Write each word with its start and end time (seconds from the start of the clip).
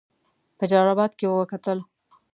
په 0.57 0.63
جلا 0.71 0.91
آباد 0.95 1.11
کې 1.19 1.25
وکتل. 1.29 1.79